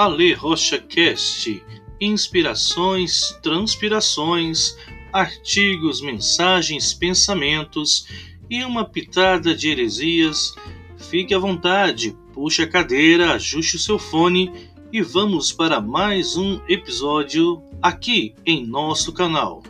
Ale 0.00 0.32
Rocha 0.32 0.78
Cast, 0.78 1.62
inspirações, 2.00 3.38
transpirações, 3.42 4.74
artigos, 5.12 6.00
mensagens, 6.00 6.94
pensamentos 6.94 8.08
e 8.48 8.64
uma 8.64 8.82
pitada 8.82 9.54
de 9.54 9.68
heresias. 9.68 10.54
Fique 10.96 11.34
à 11.34 11.38
vontade, 11.38 12.16
puxe 12.32 12.62
a 12.62 12.66
cadeira, 12.66 13.34
ajuste 13.34 13.76
o 13.76 13.78
seu 13.78 13.98
fone 13.98 14.70
e 14.90 15.02
vamos 15.02 15.52
para 15.52 15.82
mais 15.82 16.34
um 16.34 16.58
episódio 16.66 17.62
aqui 17.82 18.34
em 18.46 18.66
nosso 18.66 19.12
canal. 19.12 19.62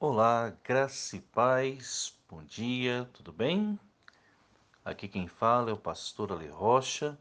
Olá, 0.00 0.54
graça 0.64 1.16
e 1.16 1.20
paz, 1.20 2.14
bom 2.30 2.42
dia, 2.48 3.06
tudo 3.12 3.30
bem? 3.30 3.78
Aqui 4.86 5.08
quem 5.08 5.26
fala 5.26 5.70
é 5.70 5.72
o 5.72 5.76
pastor 5.76 6.30
Ale 6.30 6.46
Rocha. 6.46 7.18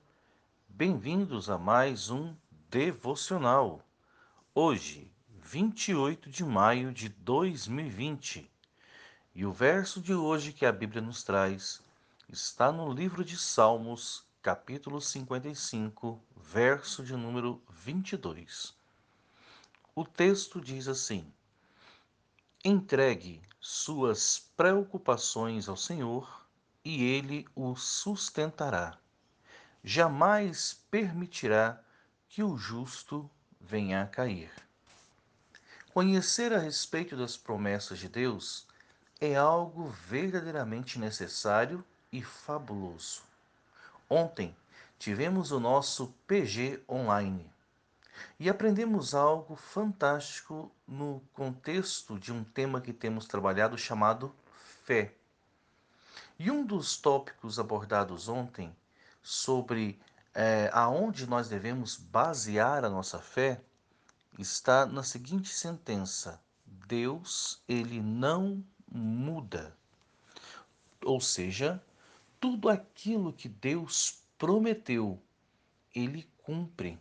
Bem-vindos 0.70 1.50
a 1.50 1.58
mais 1.58 2.12
um 2.12 2.36
devocional. 2.70 3.82
Hoje, 4.54 5.12
28 5.42 6.30
de 6.30 6.44
maio 6.44 6.94
de 6.94 7.10
2020. 7.10 8.48
E 9.34 9.46
o 9.48 9.52
verso 9.52 10.00
de 10.00 10.14
hoje 10.14 10.54
que 10.54 10.64
a 10.64 10.72
Bíblia 10.72 11.02
nos 11.02 11.24
traz 11.24 11.82
está 12.30 12.72
no 12.72 12.94
livro 12.94 13.26
de 13.26 13.36
Salmos, 13.36 14.24
capítulo 14.44 15.02
55, 15.02 16.22
verso 16.38 17.04
de 17.04 17.16
número 17.16 17.60
22. 17.68 18.76
O 19.96 20.06
texto 20.06 20.62
diz 20.62 20.88
assim: 20.88 21.34
Entregue 22.64 23.42
suas 23.60 24.52
preocupações 24.56 25.68
ao 25.68 25.76
Senhor 25.76 26.45
e 26.86 27.04
ele 27.04 27.48
o 27.56 27.76
sustentará. 27.76 28.98
Jamais 29.84 30.80
permitirá 30.92 31.82
que 32.30 32.44
o 32.44 32.56
justo 32.56 33.30
venha 33.60 34.04
a 34.04 34.08
cair. 34.08 34.52
Conhecer 35.92 36.54
a 36.54 36.60
respeito 36.60 37.18
das 37.18 37.36
promessas 37.36 37.98
de 37.98 38.08
Deus 38.08 38.68
é 39.20 39.36
algo 39.36 39.88
verdadeiramente 39.88 41.00
necessário 41.00 41.84
e 42.12 42.22
fabuloso. 42.22 43.24
Ontem 44.10 44.56
tivemos 45.00 45.52
o 45.52 45.60
nosso 45.60 46.14
PG 46.28 46.84
online 46.88 47.50
e 48.40 48.50
aprendemos 48.50 49.16
algo 49.16 49.56
fantástico 49.56 50.72
no 50.88 51.22
contexto 51.34 52.20
de 52.20 52.32
um 52.32 52.44
tema 52.44 52.82
que 52.82 52.94
temos 52.94 53.26
trabalhado 53.26 53.78
chamado 53.78 54.34
fé. 54.84 55.14
E 56.38 56.52
um 56.52 56.66
dos 56.66 56.98
tópicos 56.98 57.60
abordados 57.60 58.28
ontem 58.28 58.76
sobre 59.24 60.00
é, 60.34 60.70
aonde 60.74 61.26
nós 61.26 61.48
devemos 61.48 61.96
basear 61.96 62.84
a 62.84 62.90
nossa 62.90 63.20
fé 63.20 63.62
está 64.38 64.86
na 64.86 65.02
seguinte 65.02 65.54
sentença: 65.54 66.42
Deus, 66.66 67.62
ele 67.68 68.02
não 68.02 68.64
muda. 68.92 69.76
Ou 71.04 71.22
seja, 71.22 71.82
tudo 72.40 72.68
aquilo 72.68 73.32
que 73.32 73.48
Deus 73.48 74.22
prometeu, 74.38 75.22
ele 75.94 76.28
cumpre. 76.44 77.00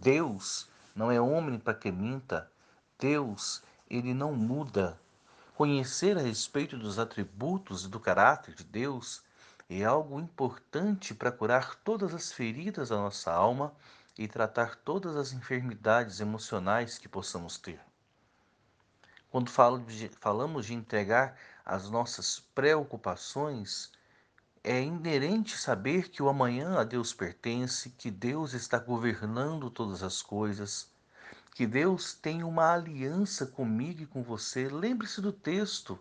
Deus 0.00 0.68
não 0.94 1.10
é 1.10 1.20
homem 1.20 1.58
para 1.58 1.74
que 1.74 1.90
minta. 1.90 2.50
Deus, 2.98 3.62
ele 3.88 4.12
não 4.12 4.32
muda. 4.34 5.00
Conhecer 5.54 6.16
a 6.16 6.22
respeito 6.22 6.78
dos 6.78 6.98
atributos 6.98 7.84
e 7.84 7.88
do 7.88 8.00
caráter 8.00 8.54
de 8.54 8.64
Deus 8.64 9.22
é 9.68 9.84
algo 9.84 10.18
importante 10.18 11.14
para 11.14 11.30
curar 11.30 11.76
todas 11.76 12.14
as 12.14 12.32
feridas 12.32 12.88
da 12.88 12.96
nossa 12.96 13.30
alma 13.30 13.72
e 14.18 14.26
tratar 14.26 14.76
todas 14.76 15.14
as 15.14 15.32
enfermidades 15.32 16.20
emocionais 16.20 16.96
que 16.96 17.08
possamos 17.08 17.58
ter. 17.58 17.80
Quando 19.30 19.50
falamos 19.50 20.66
de 20.66 20.74
entregar 20.74 21.38
as 21.64 21.88
nossas 21.88 22.40
preocupações, 22.54 23.92
é 24.64 24.80
inerente 24.80 25.56
saber 25.56 26.08
que 26.08 26.22
o 26.22 26.28
amanhã 26.28 26.78
a 26.78 26.84
Deus 26.84 27.12
pertence, 27.12 27.90
que 27.90 28.10
Deus 28.10 28.52
está 28.54 28.78
governando 28.78 29.70
todas 29.70 30.02
as 30.02 30.22
coisas, 30.22 30.90
que 31.54 31.66
Deus 31.66 32.14
tem 32.14 32.42
uma 32.42 32.72
aliança 32.72 33.46
comigo 33.46 34.02
e 34.02 34.06
com 34.06 34.22
você. 34.22 34.68
Lembre-se 34.68 35.20
do 35.20 35.32
texto: 35.32 35.98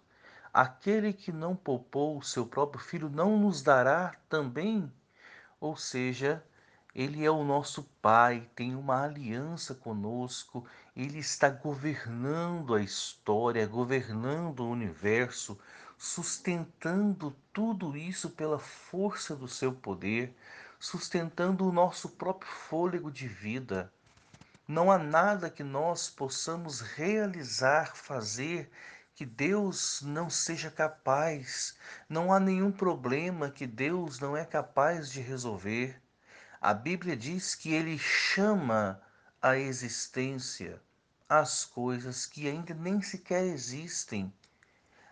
aquele 0.54 1.12
que 1.12 1.32
não 1.32 1.56
poupou 1.56 2.18
o 2.18 2.24
seu 2.24 2.46
próprio 2.46 2.82
filho 2.84 3.10
não 3.10 3.38
nos 3.38 3.62
dará 3.62 4.16
também? 4.30 4.92
Ou 5.60 5.76
seja, 5.76 6.44
ele 6.96 7.26
é 7.26 7.30
o 7.30 7.44
nosso 7.44 7.84
Pai, 8.02 8.50
tem 8.56 8.76
uma 8.76 9.04
aliança 9.04 9.76
conosco, 9.76 10.66
ele 10.96 11.20
está 11.20 11.50
governando 11.50 12.74
a 12.74 12.82
história, 12.82 13.68
governando 13.68 14.62
o 14.62 14.70
universo, 14.70 15.60
sustentando 15.98 17.36
tudo 17.54 17.96
isso 17.96 18.30
pela 18.32 18.58
força 18.58 19.36
do 19.36 19.48
seu 19.48 19.74
poder, 19.74 20.36
sustentando 20.80 21.68
o 21.68 21.72
nosso 21.72 22.10
próprio 22.10 22.50
fôlego 22.50 23.12
de 23.12 23.28
vida. 23.28 23.92
Não 24.72 24.90
há 24.90 24.98
nada 24.98 25.50
que 25.50 25.66
nós 25.66 26.10
possamos 26.10 26.80
realizar, 26.80 27.94
fazer, 27.94 28.72
que 29.14 29.26
Deus 29.26 30.02
não 30.02 30.30
seja 30.30 30.72
capaz. 30.72 31.76
Não 32.08 32.32
há 32.32 32.40
nenhum 32.40 32.72
problema 32.72 33.52
que 33.52 33.68
Deus 33.68 34.22
não 34.22 34.38
é 34.38 34.46
capaz 34.46 35.12
de 35.12 35.20
resolver. 35.20 36.02
A 36.62 36.74
Bíblia 36.74 37.18
diz 37.18 37.54
que 37.54 37.74
ele 37.74 38.00
chama 38.00 39.02
à 39.42 39.58
existência 39.58 40.82
as 41.28 41.66
coisas 41.66 42.26
que 42.26 42.48
ainda 42.48 42.74
nem 42.74 43.02
sequer 43.02 43.44
existem. 43.44 44.34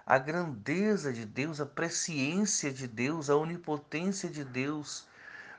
A 0.06 0.18
grandeza 0.18 1.12
de 1.12 1.26
Deus, 1.26 1.60
a 1.60 1.66
presciência 1.66 2.72
de 2.72 2.88
Deus, 2.88 3.30
a 3.30 3.36
onipotência 3.36 4.30
de 4.30 4.46
Deus 4.46 5.06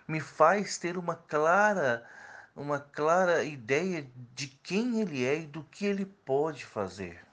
me 0.08 0.20
faz 0.20 0.78
ter 0.78 0.96
uma 0.96 1.16
clara 1.16 2.08
uma 2.54 2.78
clara 2.78 3.44
ideia 3.44 4.08
de 4.34 4.48
quem 4.48 5.00
ele 5.00 5.24
é 5.24 5.40
e 5.40 5.46
do 5.46 5.62
que 5.64 5.84
ele 5.84 6.04
pode 6.04 6.64
fazer. 6.64 7.24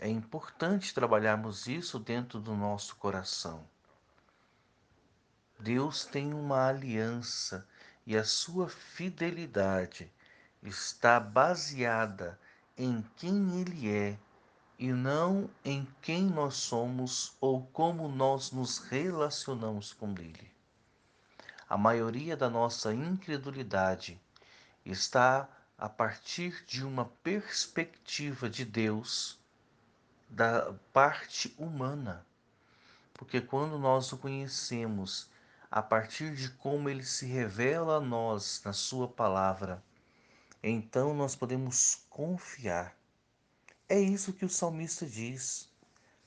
É 0.00 0.08
importante 0.08 0.94
trabalharmos 0.94 1.66
isso 1.66 1.98
dentro 1.98 2.38
do 2.38 2.54
nosso 2.54 2.94
coração. 2.96 3.66
Deus 5.58 6.04
tem 6.04 6.32
uma 6.32 6.68
aliança 6.68 7.66
e 8.06 8.16
a 8.16 8.22
sua 8.22 8.68
fidelidade 8.68 10.10
está 10.62 11.18
baseada 11.18 12.38
em 12.76 13.04
quem 13.16 13.60
Ele 13.60 13.90
é 13.90 14.18
e 14.78 14.92
não 14.92 15.50
em 15.64 15.86
quem 16.00 16.22
nós 16.22 16.54
somos 16.54 17.36
ou 17.40 17.66
como 17.66 18.08
nós 18.08 18.52
nos 18.52 18.78
relacionamos 18.78 19.92
com 19.92 20.12
Ele. 20.12 20.57
A 21.70 21.76
maioria 21.76 22.34
da 22.34 22.48
nossa 22.48 22.94
incredulidade 22.94 24.18
está 24.86 25.46
a 25.76 25.86
partir 25.86 26.64
de 26.66 26.82
uma 26.82 27.04
perspectiva 27.22 28.48
de 28.48 28.64
Deus 28.64 29.38
da 30.30 30.72
parte 30.94 31.54
humana. 31.58 32.26
Porque 33.12 33.42
quando 33.42 33.78
nós 33.78 34.10
o 34.12 34.16
conhecemos 34.16 35.28
a 35.70 35.82
partir 35.82 36.34
de 36.34 36.48
como 36.52 36.88
ele 36.88 37.04
se 37.04 37.26
revela 37.26 37.96
a 37.96 38.00
nós 38.00 38.62
na 38.64 38.72
Sua 38.72 39.06
palavra, 39.06 39.84
então 40.62 41.12
nós 41.12 41.36
podemos 41.36 42.06
confiar. 42.08 42.96
É 43.86 44.00
isso 44.00 44.32
que 44.32 44.46
o 44.46 44.48
salmista 44.48 45.04
diz. 45.04 45.68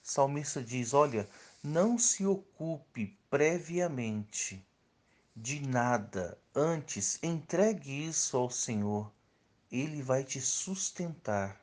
O 0.03 0.07
salmista 0.07 0.61
diz: 0.61 0.93
Olha, 0.93 1.27
não 1.63 1.97
se 1.97 2.27
ocupe 2.27 3.17
previamente 3.27 4.63
de 5.35 5.65
nada. 5.65 6.37
Antes, 6.53 7.17
entregue 7.23 8.07
isso 8.07 8.35
ao 8.35 8.49
Senhor. 8.49 9.11
Ele 9.71 10.01
vai 10.01 10.23
te 10.23 10.41
sustentar. 10.41 11.59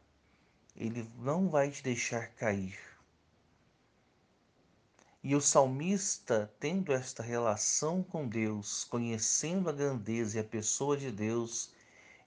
Ele 0.75 1.11
não 1.19 1.49
vai 1.49 1.71
te 1.71 1.83
deixar 1.83 2.29
cair. 2.29 2.79
E 5.23 5.35
o 5.35 5.41
salmista, 5.41 6.53
tendo 6.59 6.93
esta 6.93 7.23
relação 7.23 8.03
com 8.03 8.27
Deus, 8.27 8.85
conhecendo 8.85 9.69
a 9.69 9.73
grandeza 9.73 10.39
e 10.39 10.41
a 10.41 10.45
pessoa 10.45 10.97
de 10.97 11.11
Deus, 11.11 11.75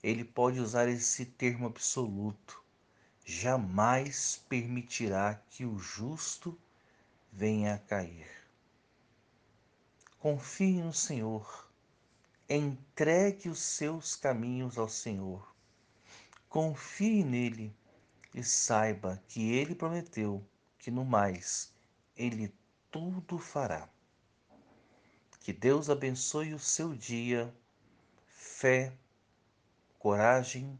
ele 0.02 0.24
pode 0.24 0.60
usar 0.60 0.88
esse 0.88 1.24
termo 1.24 1.66
absoluto. 1.66 2.62
Jamais 3.24 4.44
permitirá 4.48 5.42
que 5.50 5.64
o 5.64 5.78
justo 5.78 6.56
venha 7.32 7.74
a 7.74 7.78
cair. 7.78 8.41
Confie 10.22 10.80
no 10.80 10.92
Senhor. 10.92 11.68
Entregue 12.48 13.48
os 13.48 13.58
seus 13.58 14.14
caminhos 14.14 14.78
ao 14.78 14.88
Senhor. 14.88 15.52
Confie 16.48 17.24
nele 17.24 17.74
e 18.32 18.44
saiba 18.44 19.20
que 19.26 19.50
ele 19.50 19.74
prometeu 19.74 20.40
que 20.78 20.92
no 20.92 21.04
mais 21.04 21.74
ele 22.16 22.54
tudo 22.88 23.36
fará. 23.36 23.88
Que 25.40 25.52
Deus 25.52 25.90
abençoe 25.90 26.54
o 26.54 26.58
seu 26.60 26.94
dia, 26.94 27.52
fé, 28.28 28.96
coragem 29.98 30.78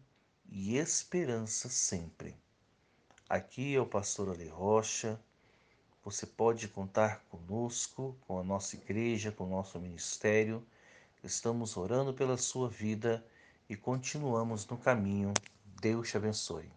e 0.48 0.76
esperança 0.76 1.68
sempre. 1.68 2.36
Aqui 3.28 3.74
é 3.74 3.80
o 3.80 3.86
pastor 3.86 4.28
Ale 4.28 4.46
Rocha. 4.46 5.20
Você 6.04 6.26
pode 6.26 6.66
contar 6.66 7.22
conosco, 7.30 8.16
com 8.26 8.38
a 8.38 8.42
nossa 8.42 8.74
igreja, 8.74 9.30
com 9.30 9.44
o 9.44 9.50
nosso 9.50 9.78
ministério. 9.78 10.66
Estamos 11.22 11.76
orando 11.76 12.12
pela 12.12 12.36
sua 12.36 12.68
vida 12.68 13.24
e 13.68 13.76
continuamos 13.76 14.66
no 14.66 14.76
caminho. 14.76 15.32
Deus 15.80 16.10
te 16.10 16.16
abençoe. 16.16 16.68